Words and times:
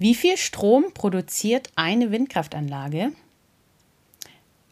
Wie 0.00 0.14
viel 0.14 0.36
Strom 0.36 0.92
produziert 0.94 1.70
eine 1.74 2.12
Windkraftanlage? 2.12 3.10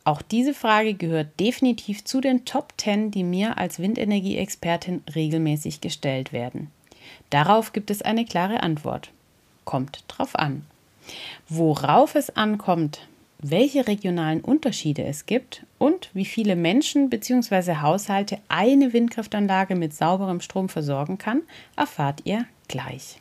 Auch 0.05 0.23
diese 0.23 0.55
Frage 0.55 0.95
gehört 0.95 1.41
definitiv 1.41 2.05
zu 2.05 2.21
den 2.21 2.45
Top 2.45 2.75
10, 2.77 3.11
die 3.11 3.25
mir 3.25 3.59
als 3.59 3.81
Windenergieexpertin 3.81 5.03
regelmäßig 5.17 5.81
gestellt 5.81 6.33
werden. 6.33 6.71
Darauf 7.31 7.73
gibt 7.73 7.91
es 7.91 8.03
eine 8.03 8.25
klare 8.25 8.63
Antwort. 8.63 9.11
Kommt 9.65 10.05
drauf 10.07 10.37
an. 10.37 10.65
Worauf 11.49 12.15
es 12.15 12.37
ankommt, 12.37 13.09
welche 13.41 13.89
regionalen 13.89 14.43
Unterschiede 14.43 15.03
es 15.03 15.27
gibt 15.27 15.67
und 15.79 16.09
wie 16.15 16.25
viele 16.25 16.55
Menschen 16.55 17.11
bzw. 17.11 17.79
Haushalte 17.79 18.39
eine 18.47 18.93
Windkraftanlage 18.93 19.75
mit 19.75 19.93
sauberem 19.93 20.41
Strom 20.41 20.69
versorgen 20.69 21.19
kann, 21.19 21.43
erfahrt 21.75 22.21
ihr 22.23 22.47
gleich. 22.69 23.21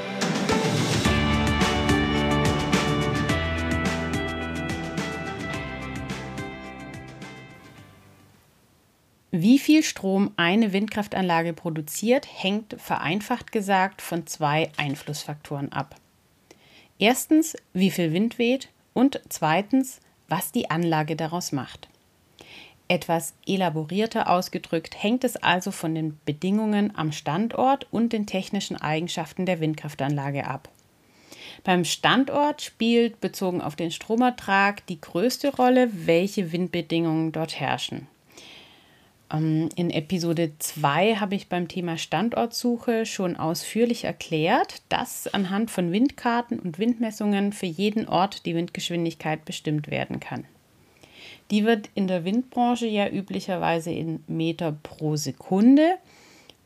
Wie 9.33 9.59
viel 9.59 9.81
Strom 9.81 10.31
eine 10.35 10.73
Windkraftanlage 10.73 11.53
produziert, 11.53 12.27
hängt 12.29 12.75
vereinfacht 12.77 13.53
gesagt 13.53 14.01
von 14.01 14.27
zwei 14.27 14.69
Einflussfaktoren 14.75 15.71
ab. 15.71 15.95
Erstens, 16.99 17.55
wie 17.71 17.91
viel 17.91 18.11
Wind 18.11 18.37
weht 18.37 18.67
und 18.93 19.21
zweitens, 19.29 20.01
was 20.27 20.51
die 20.51 20.69
Anlage 20.69 21.15
daraus 21.15 21.53
macht. 21.53 21.87
Etwas 22.89 23.33
elaborierter 23.47 24.29
ausgedrückt 24.29 25.01
hängt 25.01 25.23
es 25.23 25.37
also 25.37 25.71
von 25.71 25.95
den 25.95 26.19
Bedingungen 26.25 26.93
am 26.97 27.13
Standort 27.13 27.87
und 27.89 28.11
den 28.11 28.25
technischen 28.25 28.75
Eigenschaften 28.75 29.45
der 29.45 29.61
Windkraftanlage 29.61 30.45
ab. 30.45 30.67
Beim 31.63 31.85
Standort 31.85 32.61
spielt 32.61 33.21
bezogen 33.21 33.61
auf 33.61 33.77
den 33.77 33.91
Stromertrag 33.91 34.85
die 34.87 34.99
größte 34.99 35.55
Rolle, 35.55 35.89
welche 36.05 36.51
Windbedingungen 36.51 37.31
dort 37.31 37.57
herrschen. 37.57 38.07
Ähm, 39.31 39.69
in 39.75 39.89
Episode 39.89 40.51
2 40.59 41.15
habe 41.15 41.35
ich 41.35 41.47
beim 41.47 41.67
Thema 41.67 41.97
Standortsuche 41.97 43.05
schon 43.05 43.35
ausführlich 43.35 44.03
erklärt, 44.03 44.81
dass 44.89 45.27
anhand 45.33 45.71
von 45.71 45.91
Windkarten 45.91 46.59
und 46.59 46.79
Windmessungen 46.79 47.53
für 47.53 47.65
jeden 47.65 48.07
Ort 48.07 48.45
die 48.45 48.55
Windgeschwindigkeit 48.55 49.45
bestimmt 49.45 49.89
werden 49.89 50.19
kann. 50.19 50.45
Die 51.49 51.65
wird 51.65 51.89
in 51.95 52.07
der 52.07 52.23
Windbranche 52.23 52.87
ja 52.87 53.09
üblicherweise 53.09 53.91
in 53.91 54.23
Meter 54.27 54.71
pro 54.83 55.17
Sekunde 55.17 55.97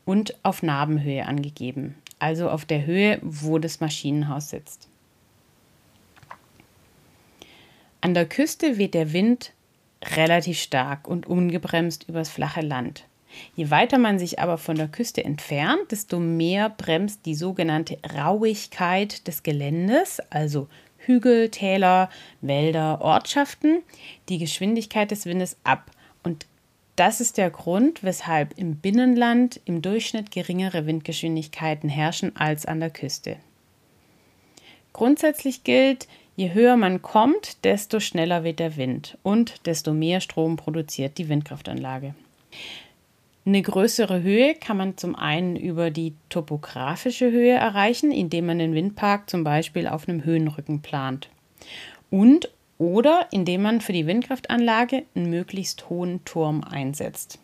und 0.04 0.36
auf 0.44 0.62
Nabenhöhe 0.62 1.26
angegeben, 1.26 1.96
also 2.20 2.48
auf 2.48 2.64
der 2.64 2.86
Höhe, 2.86 3.18
wo 3.22 3.58
das 3.58 3.80
Maschinenhaus 3.80 4.50
sitzt. 4.50 4.88
An 8.00 8.14
der 8.14 8.26
Küste 8.26 8.78
weht 8.78 8.94
der 8.94 9.12
Wind 9.12 9.52
relativ 10.14 10.60
stark 10.60 11.08
und 11.08 11.26
ungebremst 11.26 12.08
übers 12.08 12.28
flache 12.28 12.60
Land. 12.60 13.04
Je 13.54 13.70
weiter 13.70 13.98
man 13.98 14.18
sich 14.18 14.38
aber 14.38 14.58
von 14.58 14.76
der 14.76 14.88
Küste 14.88 15.24
entfernt, 15.24 15.90
desto 15.90 16.18
mehr 16.18 16.70
bremst 16.70 17.26
die 17.26 17.34
sogenannte 17.34 17.98
Rauigkeit 18.16 19.26
des 19.26 19.42
Geländes, 19.42 20.20
also 20.30 20.68
Hügel, 20.98 21.50
Täler, 21.50 22.10
Wälder, 22.40 23.00
Ortschaften, 23.00 23.82
die 24.28 24.38
Geschwindigkeit 24.38 25.10
des 25.10 25.26
Windes 25.26 25.56
ab. 25.64 25.90
Und 26.22 26.46
das 26.96 27.20
ist 27.20 27.36
der 27.36 27.50
Grund, 27.50 28.02
weshalb 28.02 28.58
im 28.58 28.76
Binnenland 28.76 29.60
im 29.66 29.82
Durchschnitt 29.82 30.30
geringere 30.30 30.86
Windgeschwindigkeiten 30.86 31.88
herrschen 31.88 32.34
als 32.36 32.64
an 32.66 32.80
der 32.80 32.90
Küste. 32.90 33.36
Grundsätzlich 34.92 35.62
gilt, 35.62 36.08
Je 36.36 36.52
höher 36.52 36.76
man 36.76 37.00
kommt, 37.00 37.64
desto 37.64 37.98
schneller 37.98 38.44
weht 38.44 38.58
der 38.58 38.76
Wind 38.76 39.16
und 39.22 39.66
desto 39.66 39.94
mehr 39.94 40.20
Strom 40.20 40.56
produziert 40.56 41.16
die 41.16 41.30
Windkraftanlage. 41.30 42.14
Eine 43.46 43.62
größere 43.62 44.22
Höhe 44.22 44.54
kann 44.54 44.76
man 44.76 44.98
zum 44.98 45.14
einen 45.14 45.56
über 45.56 45.90
die 45.90 46.12
topografische 46.28 47.30
Höhe 47.30 47.54
erreichen, 47.54 48.10
indem 48.10 48.46
man 48.46 48.58
den 48.58 48.74
Windpark 48.74 49.30
zum 49.30 49.44
Beispiel 49.44 49.86
auf 49.86 50.08
einem 50.08 50.24
Höhenrücken 50.24 50.82
plant. 50.82 51.30
Und 52.10 52.50
oder 52.76 53.28
indem 53.30 53.62
man 53.62 53.80
für 53.80 53.94
die 53.94 54.06
Windkraftanlage 54.06 55.04
einen 55.14 55.30
möglichst 55.30 55.88
hohen 55.88 56.22
Turm 56.26 56.62
einsetzt. 56.62 57.38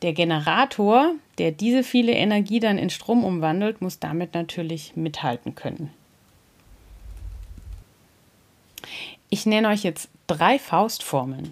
Der 0.00 0.14
Generator, 0.14 1.14
der 1.36 1.52
diese 1.52 1.82
viele 1.82 2.12
Energie 2.12 2.60
dann 2.60 2.78
in 2.78 2.88
Strom 2.88 3.24
umwandelt, 3.24 3.82
muss 3.82 3.98
damit 3.98 4.32
natürlich 4.32 4.96
mithalten 4.96 5.54
können. 5.54 5.90
Ich 9.28 9.46
nenne 9.46 9.68
euch 9.68 9.82
jetzt 9.82 10.08
drei 10.26 10.58
Faustformeln. 10.58 11.50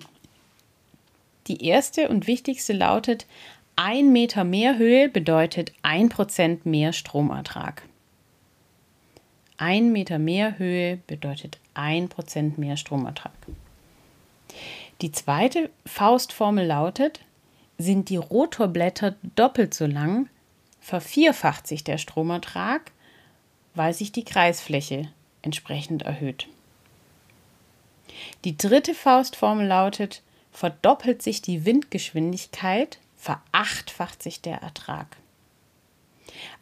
Die 1.46 1.64
erste 1.66 2.08
und 2.08 2.26
wichtigste 2.26 2.72
lautet, 2.72 3.26
ein 3.76 4.12
Meter 4.12 4.44
mehr 4.44 4.78
Höhe 4.78 5.08
bedeutet 5.08 5.72
ein 5.82 6.08
Prozent 6.08 6.64
mehr 6.64 6.92
Stromertrag. 6.92 7.82
Ein 9.56 9.92
Meter 9.92 10.18
mehr 10.18 10.58
Höhe 10.58 10.98
bedeutet 11.06 11.58
ein 11.74 12.08
Prozent 12.08 12.58
mehr 12.58 12.76
Stromertrag. 12.76 13.32
Die 15.00 15.10
zweite 15.10 15.70
Faustformel 15.86 16.66
lautet, 16.66 17.20
sind 17.78 18.08
die 18.08 18.16
Rotorblätter 18.16 19.16
doppelt 19.34 19.74
so 19.74 19.86
lang, 19.86 20.28
vervierfacht 20.80 21.66
sich 21.66 21.82
der 21.82 21.98
Stromertrag, 21.98 22.92
weil 23.74 23.92
sich 23.92 24.12
die 24.12 24.24
Kreisfläche 24.24 25.08
entsprechend 25.42 26.02
erhöht. 26.02 26.46
Die 28.44 28.56
dritte 28.56 28.94
Faustformel 28.94 29.66
lautet, 29.66 30.22
verdoppelt 30.52 31.22
sich 31.22 31.42
die 31.42 31.64
Windgeschwindigkeit, 31.64 32.98
verachtfacht 33.16 34.22
sich 34.22 34.40
der 34.40 34.58
Ertrag. 34.58 35.16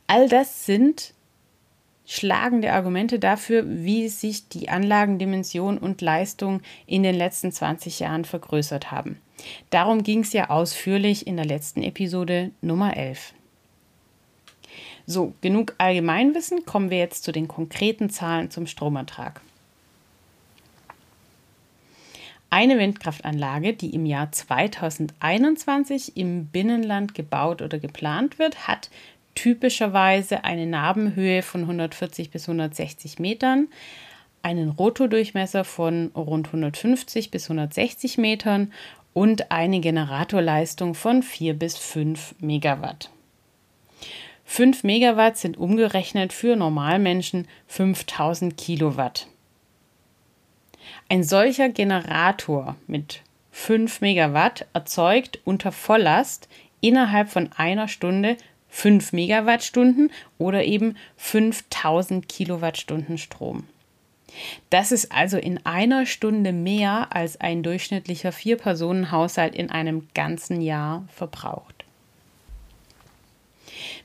All 0.06 0.28
das 0.28 0.66
sind 0.66 1.14
schlagende 2.06 2.72
Argumente 2.72 3.18
dafür, 3.18 3.64
wie 3.66 4.08
sich 4.08 4.48
die 4.48 4.68
Anlagendimension 4.68 5.78
und 5.78 6.00
Leistung 6.00 6.60
in 6.86 7.02
den 7.02 7.14
letzten 7.14 7.52
20 7.52 8.00
Jahren 8.00 8.24
vergrößert 8.24 8.90
haben. 8.90 9.18
Darum 9.70 10.02
ging 10.02 10.20
es 10.20 10.32
ja 10.32 10.50
ausführlich 10.50 11.26
in 11.26 11.36
der 11.36 11.46
letzten 11.46 11.82
Episode 11.82 12.50
Nummer 12.60 12.96
11. 12.96 13.34
So, 15.06 15.34
genug 15.40 15.74
Allgemeinwissen, 15.78 16.64
kommen 16.64 16.90
wir 16.90 16.98
jetzt 16.98 17.24
zu 17.24 17.32
den 17.32 17.48
konkreten 17.48 18.08
Zahlen 18.08 18.50
zum 18.50 18.66
Stromertrag. 18.66 19.40
Eine 22.54 22.78
Windkraftanlage, 22.78 23.72
die 23.72 23.94
im 23.94 24.04
Jahr 24.04 24.30
2021 24.30 26.18
im 26.18 26.48
Binnenland 26.48 27.14
gebaut 27.14 27.62
oder 27.62 27.78
geplant 27.78 28.38
wird, 28.38 28.68
hat 28.68 28.90
typischerweise 29.34 30.44
eine 30.44 30.66
Nabenhöhe 30.66 31.40
von 31.40 31.62
140 31.62 32.30
bis 32.30 32.50
160 32.50 33.18
Metern, 33.18 33.68
einen 34.42 34.68
Rotordurchmesser 34.68 35.64
von 35.64 36.10
rund 36.14 36.48
150 36.48 37.30
bis 37.30 37.44
160 37.44 38.18
Metern 38.18 38.70
und 39.14 39.50
eine 39.50 39.80
Generatorleistung 39.80 40.92
von 40.94 41.22
4 41.22 41.54
bis 41.54 41.78
5 41.78 42.34
Megawatt. 42.40 43.08
5 44.44 44.84
Megawatt 44.84 45.38
sind 45.38 45.56
umgerechnet 45.56 46.34
für 46.34 46.54
Normalmenschen 46.54 47.48
5000 47.68 48.58
Kilowatt. 48.58 49.26
Ein 51.08 51.24
solcher 51.24 51.68
Generator 51.68 52.76
mit 52.86 53.22
5 53.50 54.00
Megawatt 54.00 54.66
erzeugt 54.72 55.40
unter 55.44 55.72
Volllast 55.72 56.48
innerhalb 56.80 57.28
von 57.28 57.50
einer 57.56 57.88
Stunde 57.88 58.36
5 58.68 59.12
Megawattstunden 59.12 60.10
oder 60.38 60.64
eben 60.64 60.96
5000 61.16 62.28
Kilowattstunden 62.28 63.18
Strom. 63.18 63.64
Das 64.70 64.92
ist 64.92 65.12
also 65.12 65.36
in 65.36 65.64
einer 65.66 66.06
Stunde 66.06 66.52
mehr 66.52 67.08
als 67.14 67.38
ein 67.38 67.62
durchschnittlicher 67.62 68.32
Vier-Personen-Haushalt 68.32 69.54
in 69.54 69.70
einem 69.70 70.08
ganzen 70.14 70.62
Jahr 70.62 71.04
verbraucht. 71.08 71.81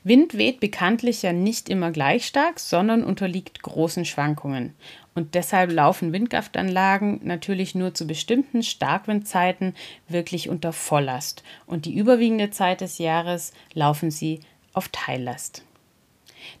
Wind 0.08 0.36
weht 0.36 0.58
bekanntlich 0.58 1.22
ja 1.22 1.32
nicht 1.32 1.68
immer 1.68 1.90
gleich 1.90 2.26
stark, 2.26 2.58
sondern 2.58 3.04
unterliegt 3.04 3.62
großen 3.62 4.04
Schwankungen. 4.04 4.74
Und 5.14 5.34
deshalb 5.34 5.70
laufen 5.70 6.12
Windkraftanlagen 6.12 7.20
natürlich 7.24 7.74
nur 7.74 7.92
zu 7.92 8.06
bestimmten 8.06 8.62
Starkwindzeiten 8.62 9.74
wirklich 10.08 10.48
unter 10.48 10.72
Volllast. 10.72 11.42
Und 11.66 11.84
die 11.84 11.94
überwiegende 11.94 12.50
Zeit 12.50 12.80
des 12.80 12.98
Jahres 12.98 13.52
laufen 13.74 14.10
sie 14.10 14.40
auf 14.72 14.88
Teillast. 14.88 15.62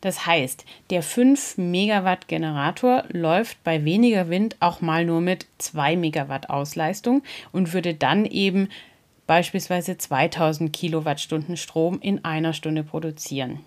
Das 0.00 0.26
heißt, 0.26 0.64
der 0.90 1.02
5 1.02 1.56
Megawatt 1.56 2.28
Generator 2.28 3.04
läuft 3.08 3.62
bei 3.64 3.84
weniger 3.84 4.28
Wind 4.28 4.56
auch 4.60 4.80
mal 4.80 5.04
nur 5.04 5.20
mit 5.20 5.46
2 5.58 5.96
Megawatt 5.96 6.50
Ausleistung 6.50 7.22
und 7.52 7.72
würde 7.72 7.94
dann 7.94 8.24
eben 8.26 8.68
beispielsweise 9.28 9.98
2000 9.98 10.72
Kilowattstunden 10.72 11.56
Strom 11.56 12.00
in 12.00 12.24
einer 12.24 12.54
Stunde 12.54 12.82
produzieren. 12.82 13.60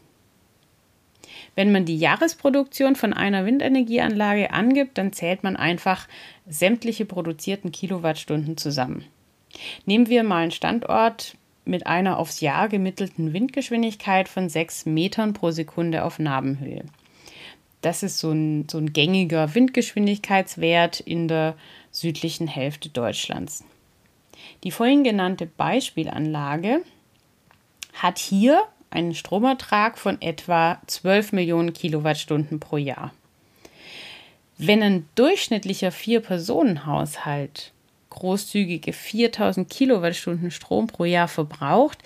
Wenn 1.55 1.71
man 1.71 1.85
die 1.85 1.97
Jahresproduktion 1.97 2.95
von 2.95 3.13
einer 3.13 3.45
Windenergieanlage 3.45 4.51
angibt, 4.51 4.97
dann 4.97 5.13
zählt 5.13 5.43
man 5.43 5.55
einfach 5.55 6.07
sämtliche 6.47 7.05
produzierten 7.05 7.71
Kilowattstunden 7.71 8.57
zusammen. 8.57 9.05
Nehmen 9.85 10.09
wir 10.09 10.23
mal 10.23 10.43
einen 10.43 10.51
Standort 10.51 11.37
mit 11.63 11.85
einer 11.85 12.17
aufs 12.17 12.41
Jahr 12.41 12.67
gemittelten 12.67 13.31
Windgeschwindigkeit 13.31 14.27
von 14.27 14.49
6 14.49 14.87
Metern 14.87 15.33
pro 15.33 15.51
Sekunde 15.51 16.03
auf 16.03 16.17
Nabenhöhe. 16.17 16.85
Das 17.81 18.01
ist 18.01 18.17
so 18.17 18.31
ein, 18.31 18.67
so 18.67 18.79
ein 18.79 18.93
gängiger 18.93 19.53
Windgeschwindigkeitswert 19.53 21.01
in 21.01 21.27
der 21.27 21.55
südlichen 21.91 22.47
Hälfte 22.47 22.89
Deutschlands. 22.89 23.63
Die 24.63 24.71
vorhin 24.71 25.03
genannte 25.03 25.45
Beispielanlage 25.45 26.83
hat 27.93 28.19
hier 28.19 28.63
einen 28.89 29.15
Stromertrag 29.15 29.97
von 29.97 30.21
etwa 30.21 30.79
12 30.87 31.31
Millionen 31.33 31.73
Kilowattstunden 31.73 32.59
pro 32.59 32.77
Jahr. 32.77 33.13
Wenn 34.57 34.83
ein 34.83 35.07
durchschnittlicher 35.15 35.91
Vier-Personen-Haushalt 35.91 37.71
großzügige 38.09 38.93
4000 38.93 39.69
Kilowattstunden 39.69 40.51
Strom 40.51 40.87
pro 40.87 41.05
Jahr 41.05 41.27
verbraucht, 41.27 41.97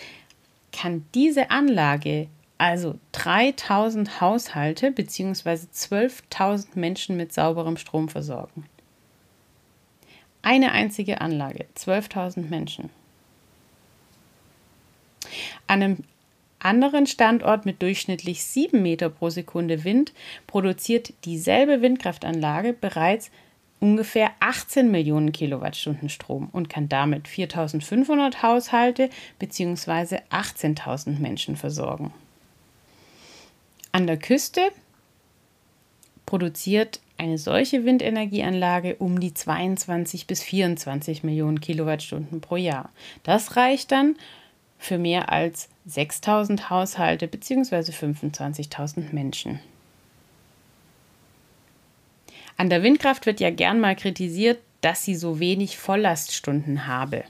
kann 0.71 1.05
diese 1.13 1.51
Anlage 1.51 2.27
also 2.57 2.95
3000 3.11 4.21
Haushalte 4.21 4.91
bzw. 4.91 5.49
12.000 5.73 6.67
Menschen 6.75 7.17
mit 7.17 7.33
sauberem 7.33 7.75
Strom 7.75 8.07
versorgen. 8.07 8.65
Eine 10.45 10.73
einzige 10.73 11.21
Anlage, 11.21 11.65
12.000 11.75 12.49
Menschen. 12.49 12.91
An 15.65 15.81
einem 15.81 15.97
anderen 16.59 17.07
Standort 17.07 17.65
mit 17.65 17.81
durchschnittlich 17.81 18.43
7 18.43 18.79
Meter 18.79 19.09
pro 19.09 19.31
Sekunde 19.31 19.83
Wind 19.83 20.13
produziert 20.45 21.13
dieselbe 21.25 21.81
Windkraftanlage 21.81 22.73
bereits 22.73 23.31
ungefähr 23.79 24.33
18 24.39 24.91
Millionen 24.91 25.31
Kilowattstunden 25.31 26.09
Strom 26.09 26.49
und 26.51 26.69
kann 26.69 26.89
damit 26.89 27.27
4500 27.27 28.43
Haushalte 28.43 29.09
bzw. 29.39 30.19
18.000 30.29 31.17
Menschen 31.17 31.55
versorgen. 31.55 32.13
An 33.91 34.05
der 34.05 34.17
Küste 34.17 34.61
produziert 36.27 36.99
eine 37.17 37.37
solche 37.37 37.85
Windenergieanlage 37.85 38.95
um 38.95 39.19
die 39.19 39.33
22 39.33 40.27
bis 40.27 40.43
24 40.43 41.23
Millionen 41.23 41.61
Kilowattstunden 41.61 42.41
pro 42.41 42.55
Jahr. 42.57 42.89
Das 43.23 43.55
reicht 43.55 43.91
dann 43.91 44.15
für 44.77 44.97
mehr 44.97 45.31
als 45.31 45.69
6000 45.85 46.69
Haushalte 46.69 47.27
bzw. 47.27 47.91
25.000 47.91 49.13
Menschen. 49.13 49.59
An 52.57 52.69
der 52.69 52.83
Windkraft 52.83 53.25
wird 53.25 53.39
ja 53.39 53.49
gern 53.49 53.79
mal 53.79 53.95
kritisiert, 53.95 54.59
dass 54.81 55.03
sie 55.03 55.15
so 55.15 55.39
wenig 55.39 55.77
Volllaststunden 55.77 56.87
habe. 56.87 57.23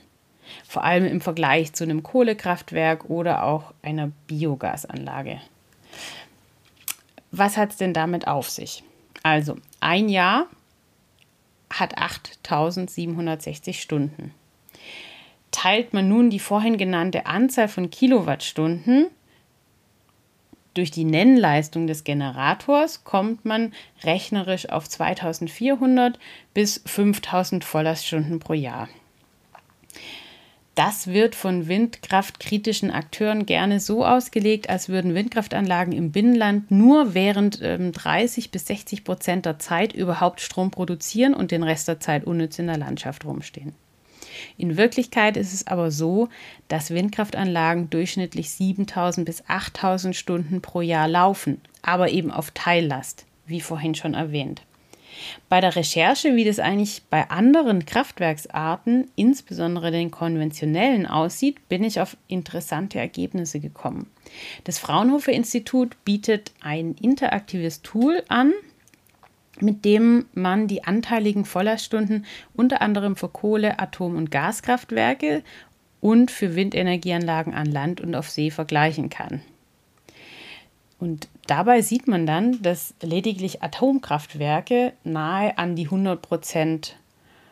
Vor 0.66 0.84
allem 0.84 1.06
im 1.06 1.20
Vergleich 1.20 1.72
zu 1.72 1.84
einem 1.84 2.02
Kohlekraftwerk 2.02 3.10
oder 3.10 3.44
auch 3.44 3.72
einer 3.82 4.12
Biogasanlage. 4.26 5.40
Was 7.32 7.56
hat 7.56 7.70
es 7.70 7.76
denn 7.76 7.92
damit 7.92 8.28
auf 8.28 8.48
sich? 8.48 8.84
Also, 9.26 9.56
ein 9.80 10.08
Jahr 10.08 10.46
hat 11.68 11.98
8760 11.98 13.82
Stunden. 13.82 14.32
Teilt 15.50 15.92
man 15.92 16.06
nun 16.06 16.30
die 16.30 16.38
vorhin 16.38 16.76
genannte 16.78 17.26
Anzahl 17.26 17.66
von 17.66 17.90
Kilowattstunden 17.90 19.08
durch 20.74 20.92
die 20.92 21.04
Nennleistung 21.04 21.88
des 21.88 22.04
Generators 22.04 23.02
kommt 23.02 23.44
man 23.44 23.72
rechnerisch 24.04 24.68
auf 24.68 24.88
2400 24.88 26.20
bis 26.54 26.82
5000 26.86 27.64
Volllaststunden 27.64 28.38
pro 28.38 28.52
Jahr. 28.52 28.88
Das 30.76 31.06
wird 31.06 31.34
von 31.34 31.68
windkraftkritischen 31.68 32.90
Akteuren 32.90 33.46
gerne 33.46 33.80
so 33.80 34.04
ausgelegt, 34.04 34.68
als 34.68 34.90
würden 34.90 35.14
Windkraftanlagen 35.14 35.94
im 35.94 36.12
Binnenland 36.12 36.70
nur 36.70 37.14
während 37.14 37.60
ähm, 37.62 37.92
30 37.92 38.50
bis 38.50 38.66
60 38.66 39.02
Prozent 39.02 39.46
der 39.46 39.58
Zeit 39.58 39.94
überhaupt 39.94 40.42
Strom 40.42 40.70
produzieren 40.70 41.32
und 41.32 41.50
den 41.50 41.62
Rest 41.62 41.88
der 41.88 41.98
Zeit 41.98 42.24
unnütz 42.24 42.58
in 42.58 42.66
der 42.66 42.76
Landschaft 42.76 43.24
rumstehen. 43.24 43.72
In 44.58 44.76
Wirklichkeit 44.76 45.38
ist 45.38 45.54
es 45.54 45.66
aber 45.66 45.90
so, 45.90 46.28
dass 46.68 46.90
Windkraftanlagen 46.90 47.88
durchschnittlich 47.88 48.50
7000 48.50 49.24
bis 49.24 49.44
8000 49.48 50.14
Stunden 50.14 50.60
pro 50.60 50.82
Jahr 50.82 51.08
laufen, 51.08 51.58
aber 51.80 52.10
eben 52.10 52.30
auf 52.30 52.50
Teillast, 52.50 53.24
wie 53.46 53.62
vorhin 53.62 53.94
schon 53.94 54.12
erwähnt. 54.12 54.60
Bei 55.48 55.60
der 55.60 55.76
Recherche, 55.76 56.36
wie 56.36 56.44
das 56.44 56.58
eigentlich 56.58 57.02
bei 57.08 57.30
anderen 57.30 57.86
Kraftwerksarten, 57.86 59.10
insbesondere 59.16 59.90
den 59.90 60.10
konventionellen, 60.10 61.06
aussieht, 61.06 61.68
bin 61.68 61.84
ich 61.84 62.00
auf 62.00 62.16
interessante 62.28 62.98
Ergebnisse 62.98 63.60
gekommen. 63.60 64.10
Das 64.64 64.78
Fraunhofer 64.78 65.32
Institut 65.32 65.96
bietet 66.04 66.52
ein 66.60 66.94
interaktives 67.00 67.82
Tool 67.82 68.22
an, 68.28 68.52
mit 69.60 69.84
dem 69.84 70.26
man 70.34 70.68
die 70.68 70.84
anteiligen 70.84 71.44
Volllaststunden 71.44 72.26
unter 72.54 72.82
anderem 72.82 73.16
für 73.16 73.28
Kohle-, 73.28 73.78
Atom- 73.78 74.16
und 74.16 74.30
Gaskraftwerke 74.30 75.42
und 76.00 76.30
für 76.30 76.54
Windenergieanlagen 76.54 77.54
an 77.54 77.66
Land 77.66 78.00
und 78.00 78.14
auf 78.14 78.28
See 78.28 78.50
vergleichen 78.50 79.08
kann. 79.08 79.40
Und 80.98 81.28
dabei 81.46 81.82
sieht 81.82 82.08
man 82.08 82.26
dann, 82.26 82.62
dass 82.62 82.94
lediglich 83.02 83.62
Atomkraftwerke 83.62 84.92
nahe 85.04 85.56
an 85.58 85.76
die 85.76 85.88
100% 85.88 86.92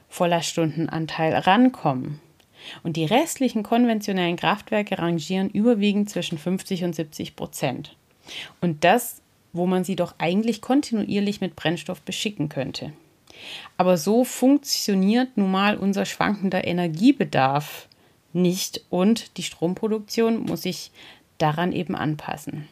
Vollerstundenanteil 0.08 1.34
rankommen. 1.34 2.20
Und 2.82 2.96
die 2.96 3.04
restlichen 3.04 3.62
konventionellen 3.62 4.36
Kraftwerke 4.36 4.98
rangieren 4.98 5.50
überwiegend 5.50 6.08
zwischen 6.08 6.38
50 6.38 6.84
und 6.84 6.94
70 6.94 7.36
Prozent. 7.36 7.96
Und 8.62 8.84
das 8.84 9.20
wo 9.54 9.66
man 9.66 9.84
sie 9.84 9.96
doch 9.96 10.16
eigentlich 10.18 10.60
kontinuierlich 10.60 11.40
mit 11.40 11.56
Brennstoff 11.56 12.02
beschicken 12.02 12.50
könnte. 12.50 12.92
Aber 13.78 13.96
so 13.96 14.24
funktioniert 14.24 15.36
nun 15.36 15.50
mal 15.50 15.76
unser 15.76 16.04
schwankender 16.04 16.66
Energiebedarf 16.66 17.88
nicht 18.32 18.84
und 18.90 19.36
die 19.36 19.42
Stromproduktion 19.44 20.40
muss 20.44 20.62
sich 20.62 20.90
daran 21.38 21.72
eben 21.72 21.94
anpassen. 21.94 22.68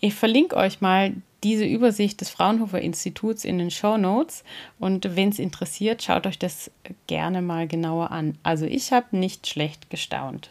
Ich 0.00 0.14
verlinke 0.14 0.56
euch 0.56 0.80
mal 0.80 1.14
diese 1.42 1.64
Übersicht 1.64 2.20
des 2.20 2.30
Fraunhofer 2.30 2.80
Instituts 2.80 3.44
in 3.44 3.58
den 3.58 3.70
Show 3.70 3.96
Notes 3.96 4.44
und 4.78 5.16
wenn 5.16 5.30
es 5.30 5.38
interessiert, 5.38 6.02
schaut 6.02 6.26
euch 6.26 6.38
das 6.38 6.70
gerne 7.06 7.42
mal 7.42 7.66
genauer 7.66 8.10
an. 8.10 8.38
Also 8.42 8.64
ich 8.66 8.92
habe 8.92 9.16
nicht 9.16 9.46
schlecht 9.46 9.90
gestaunt. 9.90 10.50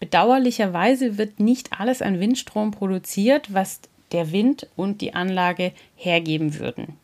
Bedauerlicherweise 0.00 1.18
wird 1.18 1.40
nicht 1.40 1.78
alles 1.78 2.02
an 2.02 2.20
Windstrom 2.20 2.70
produziert, 2.70 3.52
was 3.52 3.80
der 4.12 4.32
Wind 4.32 4.66
und 4.76 5.00
die 5.00 5.14
Anlage 5.14 5.72
hergeben 5.96 6.58
würden. 6.58 6.96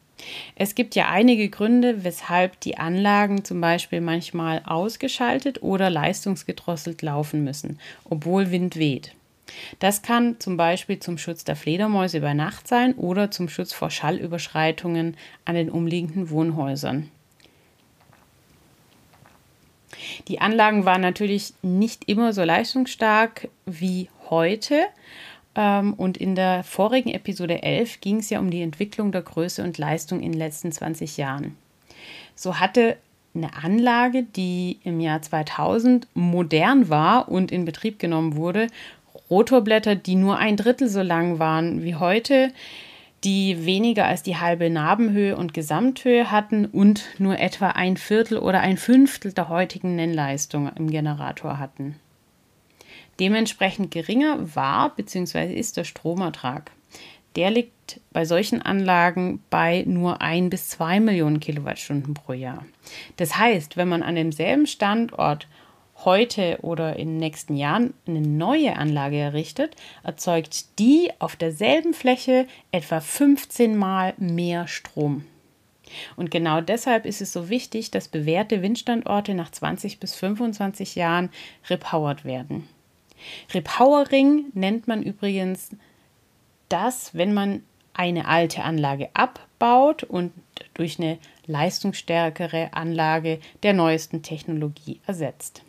Es 0.55 0.75
gibt 0.75 0.95
ja 0.95 1.09
einige 1.09 1.49
Gründe, 1.49 2.05
weshalb 2.05 2.61
die 2.61 2.79
Anlagen 2.79 3.45
zum 3.45 3.61
Beispiel 3.61 4.01
manchmal 4.01 4.63
ausgeschaltet 4.65 5.63
oder 5.63 5.91
leistungsgedrosselt 5.91 7.03
laufen 7.03 7.45
müssen, 7.45 7.79
obwohl 8.09 8.51
Wind 8.51 8.77
weht. 8.77 9.13
Das 9.79 10.03
kann 10.03 10.41
zum 10.41 10.57
Beispiel 10.57 10.99
zum 10.99 11.19
Schutz 11.19 11.45
der 11.45 11.57
Fledermäuse 11.57 12.19
über 12.19 12.35
Nacht 12.35 12.67
sein 12.67 12.95
oder 12.95 13.31
zum 13.31 13.49
Schutz 13.49 13.73
vor 13.73 13.91
Schallüberschreitungen 13.91 15.17
an 15.45 15.55
den 15.55 15.71
umliegenden 15.71 16.31
Wohnhäusern. 16.31 17.11
Die 20.29 20.41
Anlagen 20.41 20.85
waren 20.85 21.01
natürlich 21.01 21.55
nicht 21.63 22.09
immer 22.09 22.33
so 22.33 22.43
leistungsstark 22.43 23.49
wie 23.67 24.09
heute. 24.31 24.87
Ähm, 25.55 25.95
und 25.95 26.17
in 26.17 26.35
der 26.35 26.65
vorigen 26.65 27.11
Episode 27.11 27.63
11 27.63 28.01
ging 28.01 28.19
es 28.19 28.31
ja 28.31 28.41
um 28.41 28.51
die 28.51 28.63
Entwicklung 28.63 29.13
der 29.13 29.23
Größe 29.23 29.63
und 29.63 29.79
Leistung 29.79 30.21
in 30.21 30.33
den 30.33 30.39
letzten 30.39 30.73
20 30.73 31.17
Jahren. 31.17 31.57
So 32.35 32.59
hatte 32.59 32.97
eine 33.35 33.55
Anlage, 33.57 34.23
die 34.23 34.79
im 34.85 35.01
Jahr 35.01 35.21
2000 35.21 36.07
modern 36.15 36.89
war 36.89 37.29
und 37.29 37.51
in 37.51 37.65
Betrieb 37.65 37.99
genommen 37.99 38.37
wurde, 38.37 38.69
Rotorblätter, 39.31 39.97
die 39.97 40.17
nur 40.17 40.39
ein 40.39 40.57
Drittel 40.57 40.89
so 40.89 41.03
lang 41.03 41.39
waren 41.39 41.83
wie 41.83 41.95
heute, 41.95 42.53
die 43.25 43.65
weniger 43.65 44.05
als 44.07 44.23
die 44.23 44.37
halbe 44.37 44.69
Narbenhöhe 44.69 45.37
und 45.37 45.55
Gesamthöhe 45.55 46.31
hatten 46.31 46.67
und 46.67 47.05
nur 47.19 47.39
etwa 47.39 47.69
ein 47.69 47.97
Viertel 47.97 48.39
oder 48.39 48.61
ein 48.61 48.77
Fünftel 48.77 49.33
der 49.33 49.49
heutigen 49.49 49.97
Nennleistung 49.97 50.71
im 50.77 50.91
Generator 50.91 51.59
hatten. 51.59 51.97
Dementsprechend 53.21 53.91
geringer 53.91 54.55
war 54.55 54.95
bzw. 54.95 55.55
ist 55.55 55.77
der 55.77 55.85
Stromertrag. 55.85 56.71
Der 57.37 57.51
liegt 57.51 58.01
bei 58.13 58.25
solchen 58.25 58.63
Anlagen 58.63 59.43
bei 59.51 59.85
nur 59.87 60.21
1 60.21 60.51
bis 60.51 60.69
2 60.71 61.01
Millionen 61.01 61.41
Kilowattstunden 61.41 62.15
pro 62.15 62.33
Jahr. 62.33 62.65
Das 63.17 63.37
heißt, 63.37 63.77
wenn 63.77 63.89
man 63.89 64.03
an 64.03 64.15
demselben 64.15 64.67
Standort 64.67 65.49
heute 66.05 66.59
oder 66.63 66.97
in 66.97 67.09
den 67.09 67.17
nächsten 67.19 67.57
Jahren 67.57 67.95
eine 68.07 68.21
neue 68.21 68.77
Anlage 68.77 69.19
errichtet, 69.19 69.77
erzeugt 70.03 70.79
die 70.79 71.11
auf 71.19 71.37
derselben 71.37 71.95
Fläche 71.95 72.47
etwa 72.73 73.01
15 73.01 73.77
Mal 73.77 74.15
mehr 74.19 74.67
Strom. 74.69 75.25
Und 76.17 76.31
genau 76.31 76.61
deshalb 76.61 77.07
ist 77.07 77.21
es 77.21 77.33
so 77.33 77.49
wichtig, 77.49 77.91
dass 77.91 78.09
bewährte 78.09 78.63
Windstandorte 78.63 79.35
nach 79.35 79.51
20 79.51 80.01
bis 80.01 80.15
25 80.15 80.95
Jahren 80.95 81.31
repowered 81.69 82.25
werden. 82.25 82.69
Repowering 83.53 84.47
nennt 84.55 84.89
man 84.89 85.03
übrigens 85.03 85.71
das, 86.69 87.15
wenn 87.15 87.33
man 87.33 87.63
eine 87.93 88.27
alte 88.27 88.65
Anlage 88.65 89.09
abbaut 89.15 90.03
und 90.03 90.33
durch 90.75 90.99
eine 90.99 91.19
leistungsstärkere 91.47 92.71
Anlage 92.73 93.39
der 93.63 93.73
neuesten 93.73 94.23
Technologie 94.23 95.01
ersetzt. 95.07 95.63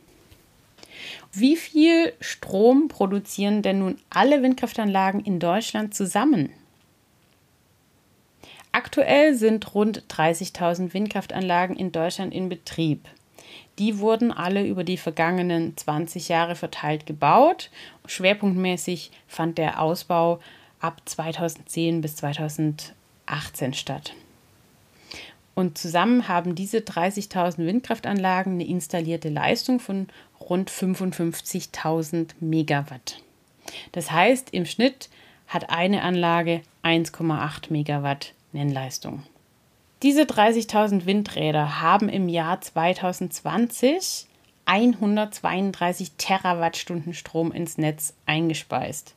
Wie 1.32 1.56
viel 1.56 2.14
Strom 2.20 2.88
produzieren 2.88 3.62
denn 3.62 3.80
nun 3.80 3.98
alle 4.10 4.42
Windkraftanlagen 4.42 5.22
in 5.22 5.40
Deutschland 5.40 5.94
zusammen? 5.94 6.50
Aktuell 8.72 9.36
sind 9.36 9.74
rund 9.74 10.04
30.000 10.10 10.94
Windkraftanlagen 10.94 11.78
in 11.78 11.92
Deutschland 11.92 12.34
in 12.34 12.50
Betrieb. 12.50 13.08
Die 13.80 14.00
wurden 14.00 14.32
alle 14.32 14.66
über 14.66 14.84
die 14.84 14.98
vergangenen 14.98 15.76
20 15.78 16.30
Jahre 16.30 16.56
verteilt 16.56 17.06
gebaut. 17.06 17.70
Schwerpunktmäßig 18.06 19.12
fand 19.28 19.58
der 19.58 19.82
Ausbau 19.82 20.40
ab 20.80 21.02
2010 21.06 22.02
bis 22.02 22.18
2018 22.18 23.74
statt. 23.74 24.14
Und 25.56 25.78
zusammen 25.78 26.28
haben 26.28 26.54
diese 26.54 26.80
30.000 26.80 27.66
Windkraftanlagen 27.66 28.54
eine 28.54 28.68
installierte 28.68 29.30
Leistung 29.30 29.80
von 29.80 30.08
rund 30.50 30.70
55.000 30.70 32.32
Megawatt. 32.40 33.22
Das 33.92 34.12
heißt, 34.12 34.52
im 34.52 34.66
Schnitt 34.66 35.10
hat 35.48 35.70
eine 35.70 36.04
Anlage 36.04 36.62
1,8 36.84 37.72
Megawatt 37.72 38.34
Nennleistung. 38.52 39.24
Diese 40.02 40.24
30.000 40.24 41.06
Windräder 41.06 41.82
haben 41.82 42.10
im 42.10 42.30
Jahr 42.30 42.62
2020 42.62 44.28
132 44.66 46.14
Terawattstunden 46.18 47.14
Strom 47.14 47.52
ins 47.52 47.78
Netz 47.78 48.14
eingespeist. 48.26 49.16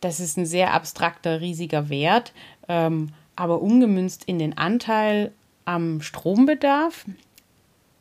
Das 0.00 0.20
ist 0.20 0.36
ein 0.36 0.46
sehr 0.46 0.74
abstrakter, 0.74 1.40
riesiger 1.40 1.88
Wert, 1.88 2.32
ähm, 2.68 3.10
aber 3.36 3.62
umgemünzt 3.62 4.24
in 4.24 4.38
den 4.38 4.58
Anteil 4.58 5.32
am 5.64 6.02
Strombedarf 6.02 7.06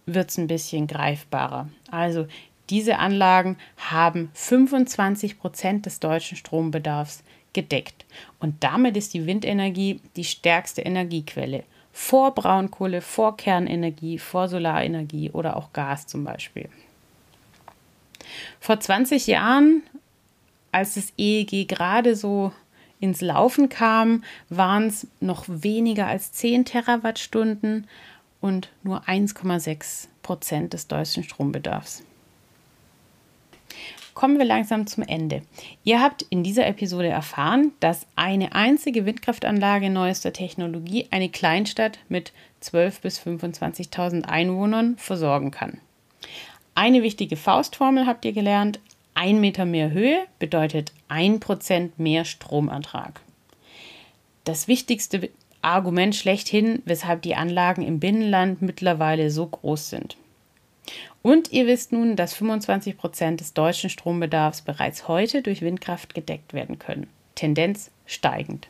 wird 0.06 0.30
es 0.30 0.38
ein 0.38 0.48
bisschen 0.48 0.88
greifbarer. 0.88 1.70
Also 1.92 2.28
diese 2.70 2.98
Anlagen 2.98 3.58
haben 3.78 4.30
25 4.34 5.40
Prozent 5.40 5.86
des 5.86 6.00
deutschen 6.00 6.38
Strombedarfs 6.38 7.24
gedeckt. 7.54 8.06
Und 8.40 8.64
damit 8.64 8.98
ist 8.98 9.14
die 9.14 9.26
Windenergie 9.26 10.00
die 10.16 10.24
stärkste 10.24 10.82
Energiequelle. 10.82 11.64
Vor 11.92 12.34
Braunkohle, 12.34 13.02
vor 13.02 13.38
Kernenergie, 13.38 14.18
vor 14.18 14.50
Solarenergie 14.50 15.30
oder 15.30 15.56
auch 15.58 15.72
Gas 15.74 16.08
zum 16.08 16.24
Beispiel. 16.24 16.68
Vor 18.60 18.80
20 18.80 19.28
Jahren, 19.28 19.84
als 20.72 20.96
das 20.96 21.14
EEG 21.18 21.68
gerade 21.68 22.16
so 22.16 22.52
ins 23.00 23.22
Laufen 23.22 23.70
kam, 23.70 24.24
waren 24.50 24.88
es 24.88 25.08
noch 25.20 25.46
weniger 25.48 26.08
als 26.08 26.32
10 26.32 26.66
Terawattstunden 26.66 27.88
und 28.44 28.68
nur 28.84 29.08
1,6 29.08 30.10
Prozent 30.22 30.74
des 30.74 30.88
deutschen 30.90 31.24
Strombedarfs. 31.24 32.04
Kommen 34.14 34.38
wir 34.38 34.46
langsam 34.46 34.86
zum 34.86 35.04
Ende. 35.04 35.44
Ihr 35.86 36.02
habt 36.02 36.24
in 36.24 36.44
dieser 36.44 36.68
Episode 36.68 37.08
erfahren, 37.08 37.72
dass 37.80 38.06
eine 38.18 38.54
einzige 38.54 39.06
Windkraftanlage 39.06 39.90
neuester 39.90 40.34
Technologie 40.34 41.08
eine 41.10 41.30
Kleinstadt 41.30 42.00
mit 42.10 42.34
12.000 42.62 43.02
bis 43.02 43.20
25.000 43.22 44.26
Einwohnern 44.26 44.98
versorgen 44.98 45.50
kann. 45.50 45.80
Eine 46.76 47.02
wichtige 47.02 47.38
Faustformel 47.38 48.06
habt 48.06 48.26
ihr 48.26 48.34
gelernt. 48.34 48.82
Ein 49.14 49.40
Meter 49.40 49.64
mehr 49.64 49.92
Höhe 49.92 50.20
bedeutet 50.38 50.92
1% 51.10 51.92
mehr 51.98 52.26
Stromertrag. 52.26 53.22
Das 54.44 54.68
wichtigste 54.68 55.30
Argument 55.64 56.16
schlechthin, 56.16 56.82
weshalb 56.86 57.22
die 57.22 57.36
Anlagen 57.36 57.82
im 57.82 58.00
Binnenland 58.00 58.62
mittlerweile 58.62 59.32
so 59.32 59.48
groß 59.48 59.90
sind. 59.90 60.18
Und 61.22 61.52
ihr 61.52 61.68
wisst 61.68 61.94
nun, 61.94 62.16
dass 62.16 62.36
25% 62.36 63.38
des 63.38 63.54
deutschen 63.54 63.90
Strombedarfs 63.90 64.62
bereits 64.62 65.08
heute 65.08 65.42
durch 65.42 65.62
Windkraft 65.62 66.14
gedeckt 66.14 66.54
werden 66.54 66.80
können. 66.80 67.08
Tendenz 67.36 67.92
steigend. 68.06 68.68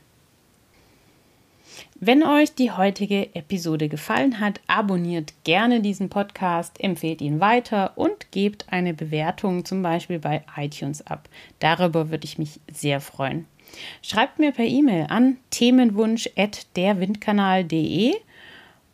Wenn 2.00 2.23
euch 2.23 2.53
die 2.53 2.71
heutige 2.71 3.33
Episode 3.33 3.89
gefallen 3.89 4.39
hat, 4.39 4.62
abonniert 4.67 5.33
gerne 5.43 5.81
diesen 5.81 6.09
Podcast, 6.09 6.79
empfehlt 6.79 7.21
ihn 7.21 7.39
weiter 7.39 7.93
und 7.95 8.31
gebt 8.31 8.65
eine 8.69 8.93
Bewertung 8.93 9.65
zum 9.65 9.81
Beispiel 9.81 10.19
bei 10.19 10.43
iTunes 10.55 11.05
ab. 11.07 11.29
Darüber 11.59 12.12
würde 12.12 12.25
ich 12.25 12.38
mich 12.38 12.59
sehr 12.71 13.01
freuen. 13.01 13.47
Schreibt 14.01 14.39
mir 14.39 14.51
per 14.51 14.65
E-Mail 14.65 15.06
an 15.10 15.38
themenwunsch.derwindkanal.de 15.50 18.15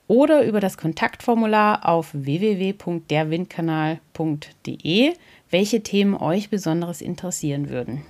oder 0.07 0.43
über 0.43 0.59
das 0.59 0.77
Kontaktformular 0.77 1.87
auf 1.87 2.09
www.derwindkanal.de, 2.13 5.13
welche 5.51 5.83
Themen 5.83 6.15
euch 6.15 6.49
besonders 6.49 7.01
interessieren 7.01 7.69
würden. 7.69 8.03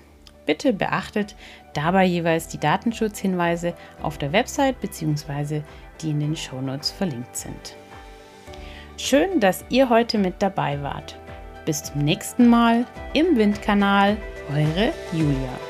Bitte 0.45 0.71
beachtet 0.73 1.35
dabei 1.73 2.05
jeweils 2.05 2.47
die 2.47 2.57
Datenschutzhinweise 2.57 3.75
auf 4.01 4.17
der 4.17 4.31
Website 4.31 4.81
bzw. 4.81 5.61
die 6.01 6.09
in 6.09 6.21
den 6.21 6.35
Shownotes 6.35 6.89
verlinkt 6.89 7.35
sind. 7.35 7.75
Schön, 8.97 9.39
dass 9.39 9.63
ihr 9.69 9.89
heute 9.89 10.17
mit 10.17 10.41
dabei 10.41 10.81
wart. 10.81 11.19
Bis 11.65 11.83
zum 11.83 12.03
nächsten 12.03 12.47
Mal 12.47 12.87
im 13.13 13.37
Windkanal, 13.37 14.17
eure 14.49 14.91
Julia. 15.13 15.68